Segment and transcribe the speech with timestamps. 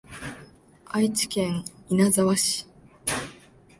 [0.87, 2.65] 愛知県稲沢市